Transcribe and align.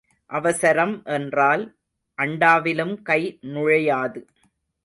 அவசரம் 0.29 1.01
என்றால் 1.05 1.77
அண்டாவிலும் 2.17 3.01
கை 3.01 3.21
நுழையாது. 3.41 4.21